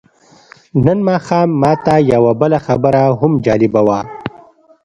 [0.85, 3.99] نن ماښام ماته یوه بله خبره هم جالبه وه.